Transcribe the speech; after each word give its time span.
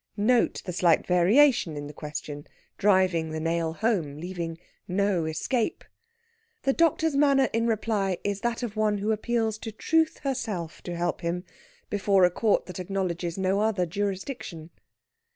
Note 0.17 0.63
the 0.65 0.73
slight 0.73 1.05
variation 1.05 1.77
in 1.77 1.85
the 1.85 1.93
question, 1.93 2.47
driving 2.79 3.29
the 3.29 3.39
nail 3.39 3.73
home, 3.73 4.17
leaving 4.17 4.57
no 4.87 5.25
escape. 5.25 5.83
The 6.63 6.73
doctor's 6.73 7.15
manner 7.15 7.49
in 7.53 7.67
reply 7.67 8.17
is 8.23 8.41
that 8.41 8.63
of 8.63 8.75
one 8.75 8.97
who 8.97 9.11
appeals 9.11 9.59
to 9.59 9.71
Truth 9.71 10.21
herself 10.23 10.81
to 10.85 10.95
help 10.95 11.21
him, 11.21 11.43
before 11.91 12.25
a 12.25 12.31
court 12.31 12.65
that 12.65 12.79
acknowledges 12.79 13.37
no 13.37 13.59
other 13.61 13.85
jurisdiction. 13.85 14.71